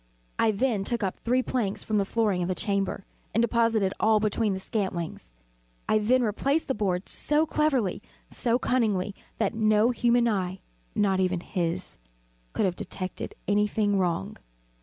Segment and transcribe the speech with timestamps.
[0.39, 3.05] I then took up three planks from the flooring of the chamber,
[3.35, 5.31] and deposited all between the scantlings.
[5.87, 10.59] I then replaced the boards so cleverly, so cunningly, that no human eye
[10.95, 11.99] not even his
[12.53, 14.37] could have detected any thing wrong.